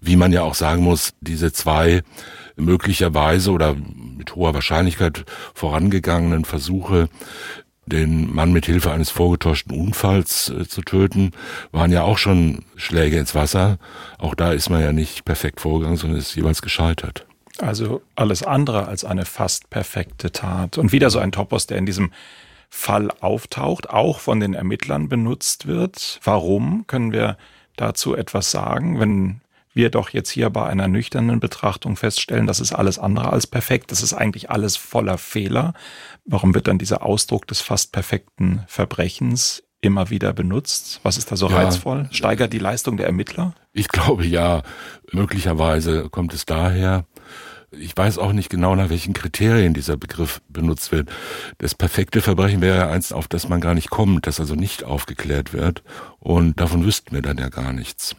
[0.00, 2.02] Wie man ja auch sagen muss, diese zwei
[2.56, 7.08] möglicherweise oder mit hoher Wahrscheinlichkeit vorangegangenen Versuche,
[7.86, 11.32] den Mann mit Hilfe eines vorgetäuschten Unfalls äh, zu töten,
[11.72, 13.78] waren ja auch schon Schläge ins Wasser.
[14.18, 17.27] Auch da ist man ja nicht perfekt vorgegangen, sondern ist jeweils gescheitert.
[17.58, 20.78] Also alles andere als eine fast perfekte Tat.
[20.78, 22.12] Und wieder so ein Topos, der in diesem
[22.70, 26.20] Fall auftaucht, auch von den Ermittlern benutzt wird.
[26.22, 26.86] Warum?
[26.86, 27.36] Können wir
[27.76, 29.40] dazu etwas sagen, wenn
[29.72, 33.92] wir doch jetzt hier bei einer nüchternen Betrachtung feststellen, das ist alles andere als perfekt,
[33.92, 35.72] das ist eigentlich alles voller Fehler.
[36.24, 41.00] Warum wird dann dieser Ausdruck des fast perfekten Verbrechens immer wieder benutzt?
[41.04, 42.08] Was ist da so ja, reizvoll?
[42.10, 43.54] Steigert die Leistung der Ermittler?
[43.78, 44.64] Ich glaube ja,
[45.12, 47.04] möglicherweise kommt es daher,
[47.70, 51.08] ich weiß auch nicht genau, nach welchen Kriterien dieser Begriff benutzt wird.
[51.58, 54.82] Das perfekte Verbrechen wäre ja eins, auf das man gar nicht kommt, das also nicht
[54.82, 55.84] aufgeklärt wird.
[56.18, 58.16] Und davon wüssten wir dann ja gar nichts.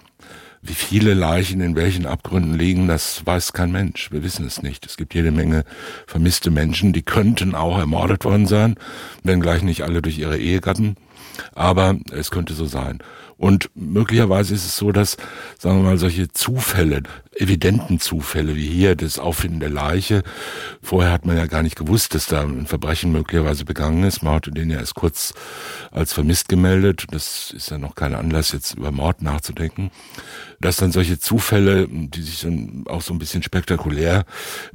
[0.61, 4.13] Wie viele Leichen in welchen Abgründen liegen, das weiß kein Mensch.
[4.13, 4.85] Wir wissen es nicht.
[4.85, 5.65] Es gibt jede Menge
[6.07, 8.75] vermisste Menschen, die könnten auch ermordet worden sein,
[9.23, 10.95] wenngleich nicht alle durch ihre Ehegatten.
[11.54, 12.99] Aber es könnte so sein.
[13.39, 15.15] Und möglicherweise ist es so, dass,
[15.58, 17.04] sagen wir mal, solche Zufälle,
[17.38, 20.23] evidenten Zufälle wie hier das Auffinden der Leiche,
[20.82, 24.23] vorher hat man ja gar nicht gewusst, dass da ein Verbrechen möglicherweise begangen ist.
[24.23, 25.34] Man hatte den ja erst kurz
[25.89, 27.06] als vermisst gemeldet.
[27.12, 29.89] Das ist ja noch kein Anlass, jetzt über Mord nachzudenken.
[30.60, 34.25] Dass dann solche Zufälle, die sich dann auch so ein bisschen spektakulär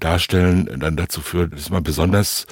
[0.01, 2.47] darstellen, dann dazu führt, dass man besonders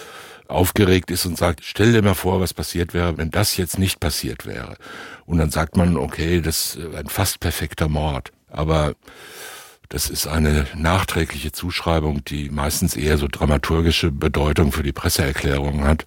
[0.52, 4.00] aufgeregt ist und sagt, stell dir mal vor, was passiert wäre, wenn das jetzt nicht
[4.00, 4.76] passiert wäre.
[5.26, 8.32] Und dann sagt man, okay, das ist ein fast perfekter Mord.
[8.48, 8.94] Aber
[9.92, 16.06] das ist eine nachträgliche Zuschreibung, die meistens eher so dramaturgische Bedeutung für die Presseerklärung hat,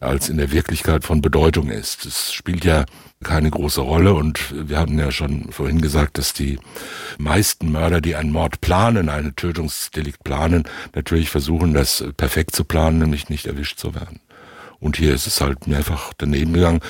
[0.00, 2.04] als in der Wirklichkeit von Bedeutung ist.
[2.04, 2.84] Es spielt ja
[3.24, 6.58] keine große Rolle und wir hatten ja schon vorhin gesagt, dass die
[7.16, 10.64] meisten Mörder, die einen Mord planen, einen Tötungsdelikt planen,
[10.94, 14.20] natürlich versuchen, das perfekt zu planen, nämlich nicht erwischt zu werden.
[14.78, 16.80] Und hier ist es halt mehrfach daneben gegangen.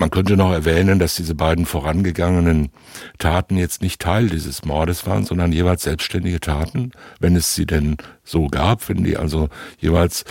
[0.00, 2.70] Man könnte noch erwähnen, dass diese beiden vorangegangenen
[3.18, 7.96] Taten jetzt nicht Teil dieses Mordes waren, sondern jeweils selbstständige Taten, wenn es sie denn
[8.22, 9.48] so gab, wenn die also
[9.80, 10.24] jeweils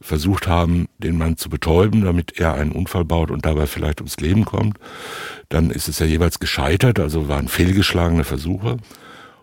[0.00, 4.16] versucht haben, den Mann zu betäuben, damit er einen Unfall baut und dabei vielleicht ums
[4.16, 4.78] Leben kommt,
[5.50, 8.78] dann ist es ja jeweils gescheitert, also waren fehlgeschlagene Versuche.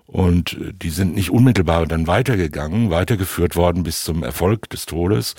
[0.08, 5.36] Und die sind nicht unmittelbar dann weitergegangen, weitergeführt worden bis zum Erfolg des Todes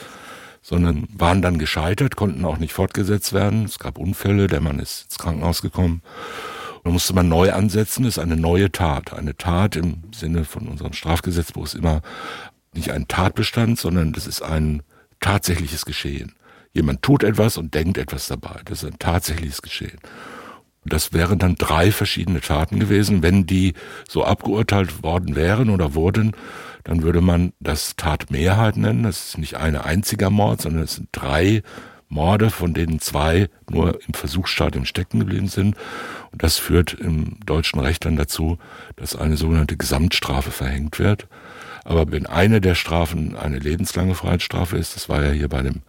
[0.69, 3.65] sondern waren dann gescheitert, konnten auch nicht fortgesetzt werden.
[3.65, 6.03] Es gab Unfälle, der Mann ist ins Krankenhaus gekommen.
[6.85, 9.15] Da musste man neu ansetzen, das ist eine neue Tat.
[9.15, 12.03] Eine Tat im Sinne von unserem Strafgesetzbuch ist immer
[12.75, 14.83] nicht ein Tatbestand, sondern das ist ein
[15.21, 16.35] tatsächliches Geschehen.
[16.75, 18.61] Jemand tut etwas und denkt etwas dabei.
[18.67, 19.99] Das ist ein tatsächliches Geschehen.
[20.89, 23.23] Das wären dann drei verschiedene Taten gewesen.
[23.23, 23.75] Wenn die
[24.09, 26.33] so abgeurteilt worden wären oder wurden,
[26.85, 29.03] dann würde man das Tatmehrheit nennen.
[29.03, 31.63] Das ist nicht ein einziger Mord, sondern es sind drei
[32.09, 35.77] Morde, von denen zwei nur im Versuchsstadium stecken geblieben sind.
[36.33, 38.59] Und das führt im deutschen Recht dann dazu,
[38.97, 41.29] dass eine sogenannte Gesamtstrafe verhängt wird.
[41.85, 45.83] Aber wenn eine der Strafen eine lebenslange Freiheitsstrafe ist, das war ja hier bei dem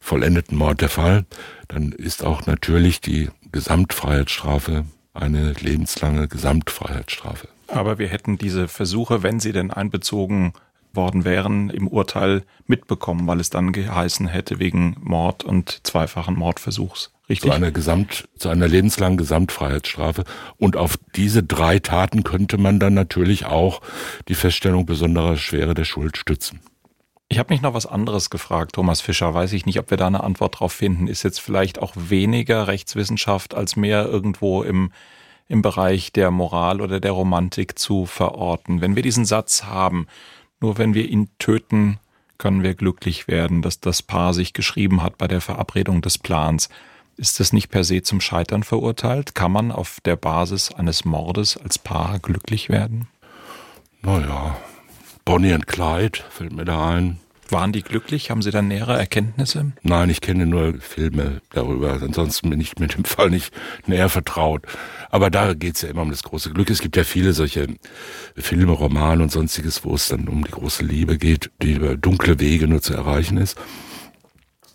[0.00, 1.26] vollendeten Mord der Fall,
[1.68, 7.48] dann ist auch natürlich die Gesamtfreiheitsstrafe eine lebenslange Gesamtfreiheitsstrafe.
[7.68, 10.52] Aber wir hätten diese Versuche, wenn sie denn einbezogen
[10.92, 17.12] worden wären, im Urteil mitbekommen, weil es dann geheißen hätte wegen Mord und zweifachen Mordversuchs.
[17.28, 17.48] Richtig?
[17.48, 20.24] Zu einer Gesamt, zu einer lebenslangen Gesamtfreiheitsstrafe.
[20.56, 23.82] Und auf diese drei Taten könnte man dann natürlich auch
[24.26, 26.60] die Feststellung besonderer Schwere der Schuld stützen.
[27.32, 29.32] Ich habe mich noch was anderes gefragt, Thomas Fischer.
[29.32, 31.06] Weiß ich nicht, ob wir da eine Antwort drauf finden.
[31.06, 34.90] Ist jetzt vielleicht auch weniger Rechtswissenschaft als mehr irgendwo im,
[35.46, 38.80] im Bereich der Moral oder der Romantik zu verorten.
[38.80, 40.08] Wenn wir diesen Satz haben,
[40.58, 42.00] nur wenn wir ihn töten,
[42.36, 46.68] können wir glücklich werden, dass das Paar sich geschrieben hat bei der Verabredung des Plans.
[47.16, 49.36] Ist das nicht per se zum Scheitern verurteilt?
[49.36, 53.06] Kann man auf der Basis eines Mordes als Paar glücklich werden?
[54.02, 54.56] Naja,
[55.30, 57.20] Bonnie und Clyde fällt mir da ein.
[57.50, 58.32] Waren die glücklich?
[58.32, 59.70] Haben Sie da nähere Erkenntnisse?
[59.84, 61.92] Nein, ich kenne nur Filme darüber.
[62.02, 63.54] Ansonsten bin ich mit dem Fall nicht
[63.86, 64.62] näher vertraut.
[65.08, 66.68] Aber da geht's ja immer um das große Glück.
[66.68, 67.68] Es gibt ja viele solche
[68.34, 72.40] Filme, Romane und sonstiges, wo es dann um die große Liebe geht, die über dunkle
[72.40, 73.56] Wege nur zu erreichen ist.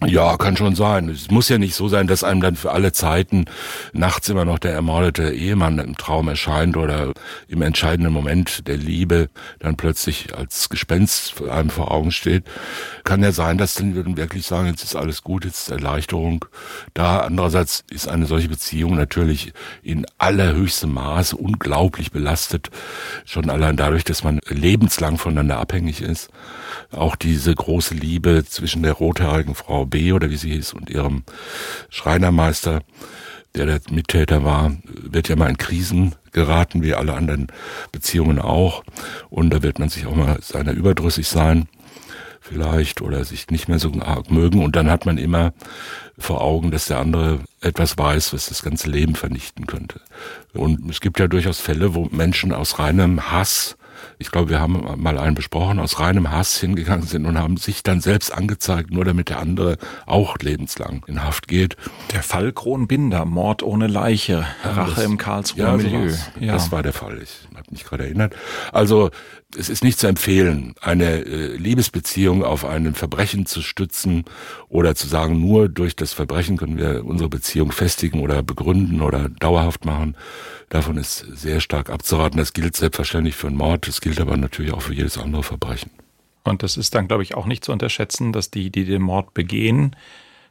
[0.04, 1.08] Ja, kann schon sein.
[1.08, 3.46] Es muss ja nicht so sein, dass einem dann für alle Zeiten
[3.94, 7.14] nachts immer noch der ermordete Ehemann im Traum erscheint oder
[7.48, 9.30] im entscheidenden Moment der Liebe
[9.60, 12.44] dann plötzlich als Gespenst einem vor Augen steht.
[13.06, 16.44] Kann ja sein, dass dann wirklich sagen, jetzt ist alles gut, jetzt ist Erleichterung
[16.94, 17.20] da.
[17.20, 22.70] Andererseits ist eine solche Beziehung natürlich in allerhöchstem Maße unglaublich belastet.
[23.24, 26.30] Schon allein dadurch, dass man lebenslang voneinander abhängig ist.
[26.92, 31.24] Auch diese große Liebe zwischen der rothaarigen Frau B oder wie sie hieß und ihrem
[31.90, 32.82] Schreinermeister,
[33.56, 37.48] der der Mittäter war, wird ja mal in Krisen geraten, wie alle anderen
[37.92, 38.84] Beziehungen auch.
[39.30, 41.68] Und da wird man sich auch mal seiner überdrüssig sein
[42.46, 45.54] vielleicht oder sich nicht mehr so arg mögen und dann hat man immer
[46.18, 50.00] vor Augen, dass der andere etwas weiß, was das ganze Leben vernichten könnte.
[50.54, 53.78] Und es gibt ja durchaus Fälle, wo Menschen aus reinem Hass
[54.18, 57.84] ich glaube, wir haben mal einen besprochen, aus reinem Hass hingegangen sind und haben sich
[57.84, 61.76] dann selbst angezeigt, nur damit der andere auch lebenslang in Haft geht.
[62.14, 66.12] Der Fall Kronbinder, Mord ohne Leiche, Rache das, im Karlsruher ja, Milieu.
[66.40, 66.54] Ja.
[66.54, 67.22] Das war der Fall.
[67.22, 68.36] Ich habe mich gerade erinnert.
[68.72, 69.12] Also
[69.58, 74.26] es ist nicht zu empfehlen, eine äh, Liebesbeziehung auf einem Verbrechen zu stützen
[74.70, 79.30] oder zu sagen, nur durch das Verbrechen können wir unsere Beziehung festigen oder begründen oder
[79.30, 80.18] dauerhaft machen.
[80.70, 82.38] Davon ist sehr stark abzuraten.
[82.38, 85.92] Das gilt selbstverständlich für einen Mord, das gilt aber natürlich auch für jedes andere Verbrechen.
[86.44, 89.34] Und das ist dann, glaube ich, auch nicht zu unterschätzen, dass die, die den Mord
[89.34, 89.96] begehen,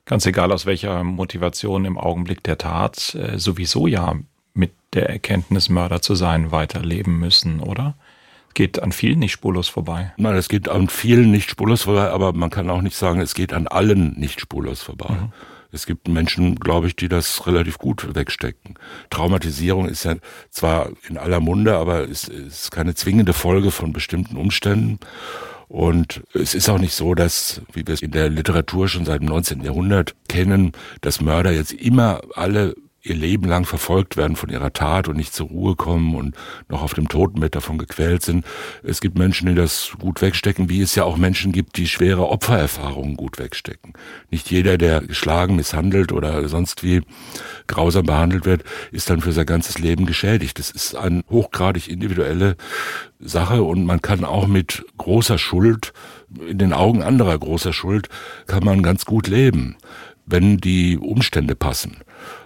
[0.06, 4.14] ganz egal aus welcher Motivation im Augenblick der Tat, äh, sowieso ja
[4.54, 7.96] mit der Erkenntnis, Mörder zu sein, weiterleben müssen, oder?
[8.54, 10.12] Geht an vielen nicht spurlos vorbei.
[10.16, 13.34] Nein, es geht an vielen nicht spurlos vorbei, aber man kann auch nicht sagen, es
[13.34, 15.14] geht an allen nicht spurlos vorbei.
[15.14, 15.32] Mhm.
[15.74, 18.76] Es gibt Menschen, glaube ich, die das relativ gut wegstecken.
[19.10, 20.14] Traumatisierung ist ja
[20.50, 25.00] zwar in aller Munde, aber es ist keine zwingende Folge von bestimmten Umständen.
[25.66, 29.20] Und es ist auch nicht so, dass, wie wir es in der Literatur schon seit
[29.20, 29.64] dem 19.
[29.64, 35.08] Jahrhundert kennen, dass Mörder jetzt immer alle ihr Leben lang verfolgt werden von ihrer Tat
[35.08, 36.34] und nicht zur Ruhe kommen und
[36.68, 38.46] noch auf dem Totenbett davon gequält sind.
[38.82, 42.28] Es gibt Menschen, die das gut wegstecken, wie es ja auch Menschen gibt, die schwere
[42.28, 43.92] Opfererfahrungen gut wegstecken.
[44.30, 47.02] Nicht jeder, der geschlagen, misshandelt oder sonst wie
[47.66, 50.58] grausam behandelt wird, ist dann für sein ganzes Leben geschädigt.
[50.58, 52.56] Das ist eine hochgradig individuelle
[53.20, 55.92] Sache und man kann auch mit großer Schuld,
[56.48, 58.08] in den Augen anderer großer Schuld,
[58.46, 59.76] kann man ganz gut leben,
[60.24, 61.98] wenn die Umstände passen.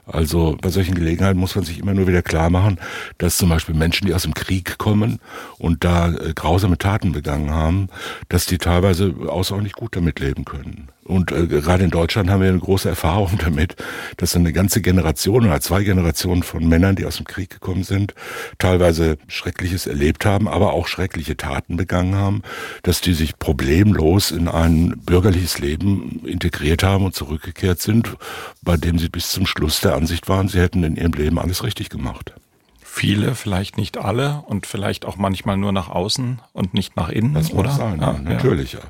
[0.06, 2.78] Also bei solchen Gelegenheiten muss man sich immer nur wieder klar machen,
[3.18, 5.20] dass zum Beispiel Menschen, die aus dem Krieg kommen
[5.58, 7.88] und da äh, grausame Taten begangen haben,
[8.28, 10.88] dass die teilweise außerordentlich gut damit leben können.
[11.04, 13.76] Und äh, gerade in Deutschland haben wir eine große Erfahrung damit,
[14.18, 18.14] dass eine ganze Generation oder zwei Generationen von Männern, die aus dem Krieg gekommen sind,
[18.58, 22.42] teilweise Schreckliches erlebt haben, aber auch schreckliche Taten begangen haben,
[22.82, 28.16] dass die sich problemlos in ein bürgerliches Leben integriert haben und zurückgekehrt sind,
[28.62, 31.62] bei dem sie bis zum Schluss der Ansicht waren, sie hätten in ihrem Leben alles
[31.62, 32.34] richtig gemacht.
[32.82, 37.34] Viele, vielleicht nicht alle und vielleicht auch manchmal nur nach außen und nicht nach innen,
[37.34, 37.70] das oder?
[37.70, 38.72] Sein, ja, natürlich.
[38.72, 38.80] Ja.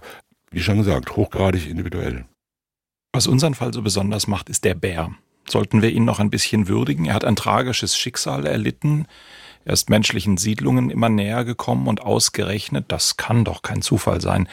[0.51, 2.25] Wie schon gesagt, hochgradig individuell.
[3.13, 5.11] Was unseren Fall so besonders macht, ist der Bär.
[5.49, 7.07] Sollten wir ihn noch ein bisschen würdigen?
[7.07, 9.07] Er hat ein tragisches Schicksal erlitten.
[9.65, 14.49] Er ist menschlichen Siedlungen immer näher gekommen und ausgerechnet, das kann doch kein Zufall sein,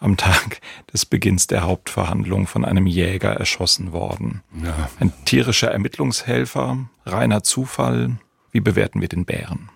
[0.00, 0.60] am Tag
[0.92, 4.42] des Beginns der Hauptverhandlung von einem Jäger erschossen worden.
[4.62, 4.88] Ja.
[5.00, 8.18] Ein tierischer Ermittlungshelfer, reiner Zufall.
[8.50, 9.70] Wie bewerten wir den Bären?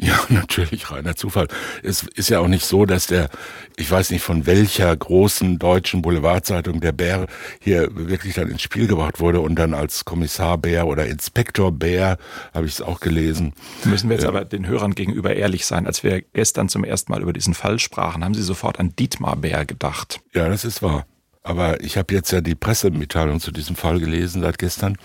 [0.00, 1.46] Ja, natürlich, reiner Zufall.
[1.82, 3.28] Es ist ja auch nicht so, dass der,
[3.76, 7.26] ich weiß nicht von welcher großen deutschen Boulevardzeitung der Bär
[7.60, 12.18] hier wirklich dann ins Spiel gebracht wurde und dann als Kommissar Bär oder Inspektor Bär,
[12.52, 13.54] habe ich es auch gelesen.
[13.84, 15.86] Müssen wir jetzt äh, aber den Hörern gegenüber ehrlich sein.
[15.86, 19.36] Als wir gestern zum ersten Mal über diesen Fall sprachen, haben Sie sofort an Dietmar
[19.36, 20.20] Bär gedacht.
[20.34, 21.06] Ja, das ist wahr.
[21.44, 24.96] Aber ich habe jetzt ja die Pressemitteilung zu diesem Fall gelesen seit gestern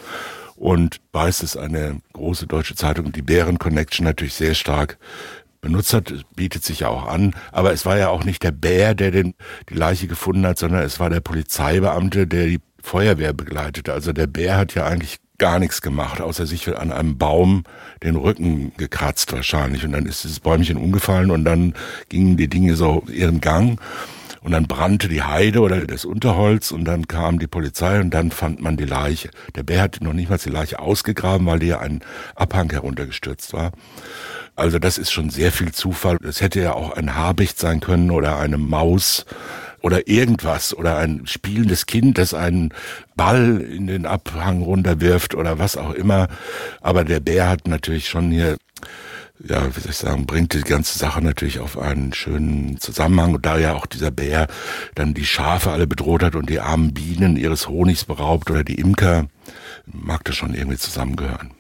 [0.59, 4.97] und weiß, dass eine große deutsche Zeitung, die Bären Connection, natürlich sehr stark
[5.61, 7.33] benutzt hat, bietet sich ja auch an.
[7.51, 9.35] Aber es war ja auch nicht der Bär, der den,
[9.69, 13.93] die Leiche gefunden hat, sondern es war der Polizeibeamte, der die Feuerwehr begleitete.
[13.93, 17.63] Also der Bär hat ja eigentlich gar nichts gemacht, außer sich an einem Baum
[18.03, 19.85] den Rücken gekratzt wahrscheinlich.
[19.85, 21.73] Und dann ist dieses Bäumchen umgefallen und dann
[22.09, 23.79] gingen die Dinge so ihren Gang.
[24.41, 28.31] Und dann brannte die Heide oder das Unterholz und dann kam die Polizei und dann
[28.31, 29.29] fand man die Leiche.
[29.55, 32.01] Der Bär hatte noch nicht mal die Leiche ausgegraben, weil die ein
[32.35, 33.71] Abhang heruntergestürzt war.
[34.55, 36.17] Also das ist schon sehr viel Zufall.
[36.23, 39.25] Es hätte ja auch ein Habicht sein können oder eine Maus
[39.81, 42.73] oder irgendwas oder ein spielendes Kind, das einen
[43.15, 46.27] Ball in den Abhang runterwirft oder was auch immer.
[46.81, 48.57] Aber der Bär hat natürlich schon hier
[49.41, 53.35] ja, wie soll ich sagen, bringt die ganze Sache natürlich auf einen schönen Zusammenhang.
[53.35, 54.47] Und da ja auch dieser Bär
[54.95, 58.79] dann die Schafe alle bedroht hat und die armen Bienen ihres Honigs beraubt oder die
[58.79, 59.27] Imker,
[59.85, 61.51] mag das schon irgendwie zusammengehören.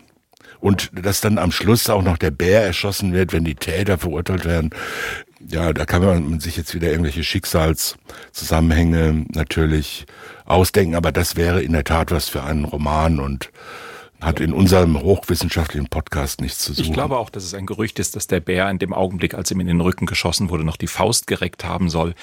[0.59, 4.43] Und dass dann am Schluss auch noch der Bär erschossen wird, wenn die Täter verurteilt
[4.43, 4.71] werden,
[5.47, 10.05] ja, da kann man sich jetzt wieder irgendwelche Schicksalszusammenhänge natürlich
[10.43, 13.51] ausdenken, aber das wäre in der Tat was für einen Roman und
[14.21, 16.87] hat in unserem hochwissenschaftlichen Podcast nichts zu suchen.
[16.87, 19.51] Ich glaube auch, dass es ein Gerücht ist, dass der Bär in dem Augenblick, als
[19.51, 22.13] ihm in den Rücken geschossen wurde, noch die Faust gereckt haben soll.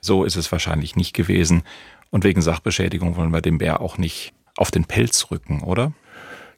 [0.00, 1.62] So ist es wahrscheinlich nicht gewesen.
[2.10, 5.92] Und wegen Sachbeschädigung wollen wir dem Bär auch nicht auf den Pelz rücken, oder?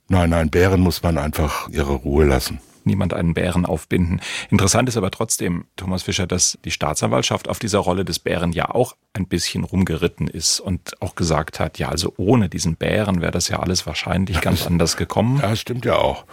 [0.09, 4.21] Nein, nein, Bären muss man einfach ihre Ruhe lassen niemand einen Bären aufbinden.
[4.51, 8.71] Interessant ist aber trotzdem, Thomas Fischer, dass die Staatsanwaltschaft auf dieser Rolle des Bären ja
[8.71, 13.33] auch ein bisschen rumgeritten ist und auch gesagt hat, ja, also ohne diesen Bären wäre
[13.33, 15.41] das ja alles wahrscheinlich ganz anders gekommen.
[15.43, 16.25] Ja, stimmt ja auch.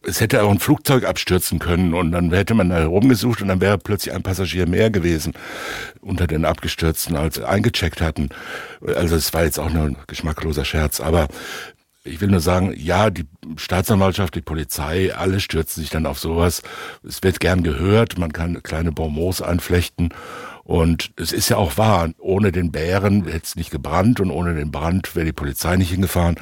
[0.00, 3.60] Es hätte auch ein Flugzeug abstürzen können und dann hätte man da herumgesucht und dann
[3.60, 5.34] wäre plötzlich ein Passagier mehr gewesen
[6.00, 8.28] unter den Abgestürzten, als eingecheckt hatten.
[8.86, 11.28] Also es war jetzt auch nur ein geschmackloser Scherz, aber
[12.04, 16.62] ich will nur sagen, ja, die Staatsanwaltschaft, die Polizei, alle stürzen sich dann auf sowas.
[17.02, 20.10] Es wird gern gehört, man kann kleine Bonbons anflechten
[20.68, 24.54] und es ist ja auch wahr, ohne den Bären hätte es nicht gebrannt und ohne
[24.54, 26.36] den Brand wäre die Polizei nicht hingefahren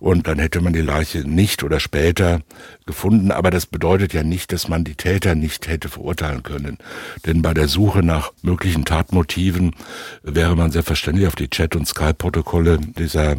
[0.00, 2.40] und dann hätte man die Leiche nicht oder später
[2.86, 3.30] gefunden.
[3.30, 6.78] Aber das bedeutet ja nicht, dass man die Täter nicht hätte verurteilen können.
[7.26, 9.72] Denn bei der Suche nach möglichen Tatmotiven
[10.22, 13.36] wäre man selbstverständlich auf die Chat- und Skype-Protokolle dieser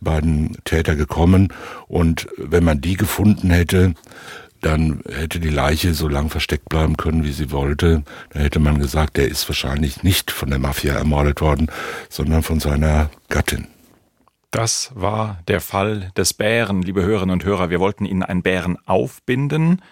[0.00, 1.52] beiden Täter gekommen.
[1.88, 3.94] Und wenn man die gefunden hätte,
[4.62, 8.04] dann hätte die Leiche so lang versteckt bleiben können, wie sie wollte.
[8.30, 11.70] Dann hätte man gesagt, der ist wahrscheinlich nicht von der Mafia ermordet worden,
[12.08, 13.66] sondern von seiner Gattin.
[14.52, 17.70] Das war der Fall des Bären, liebe Hörerinnen und Hörer.
[17.70, 19.82] Wir wollten Ihnen einen Bären aufbinden.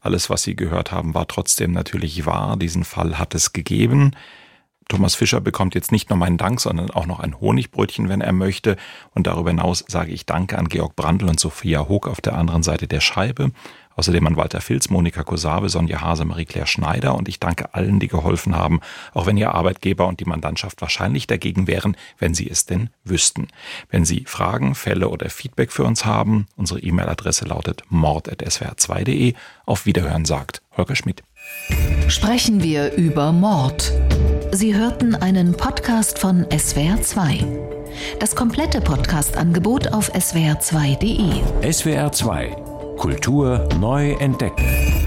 [0.00, 2.56] Alles, was Sie gehört haben, war trotzdem natürlich wahr.
[2.56, 4.12] Diesen Fall hat es gegeben.
[4.88, 8.32] Thomas Fischer bekommt jetzt nicht nur meinen Dank, sondern auch noch ein Honigbrötchen, wenn er
[8.32, 8.76] möchte.
[9.14, 12.62] Und darüber hinaus sage ich Danke an Georg Brandl und Sophia Hoog auf der anderen
[12.62, 13.50] Seite der Scheibe.
[13.96, 18.08] Außerdem an Walter Filz, Monika Kosave, Sonja Hase, Marie-Claire Schneider und ich danke allen, die
[18.08, 18.80] geholfen haben,
[19.12, 23.48] auch wenn Ihr Arbeitgeber und die Mandantschaft wahrscheinlich dagegen wären, wenn Sie es denn wüssten.
[23.90, 29.34] Wenn Sie Fragen, Fälle oder Feedback für uns haben, unsere E-Mail-Adresse lautet mord.swr2.de.
[29.66, 31.22] Auf Wiederhören sagt Holger Schmidt.
[32.08, 33.92] Sprechen wir über Mord.
[34.52, 37.44] Sie hörten einen Podcast von SWR2.
[38.18, 41.42] Das komplette Podcast-Angebot auf swr2.de.
[41.62, 45.03] SWR2 Kultur neu entdecken.